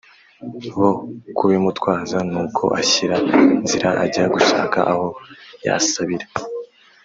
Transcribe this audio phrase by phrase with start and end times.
[0.79, 0.91] bo
[1.37, 2.17] kubimutwaza.
[2.31, 3.15] nuko ashyira
[3.63, 5.07] nzira, ajya gushaka aho
[5.65, 6.27] yasabira